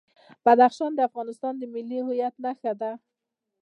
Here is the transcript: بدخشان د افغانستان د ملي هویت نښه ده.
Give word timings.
بدخشان 0.45 0.91
د 0.95 0.99
افغانستان 1.09 1.53
د 1.57 1.63
ملي 1.73 1.99
هویت 2.05 2.35
نښه 2.43 2.73
ده. 2.81 2.91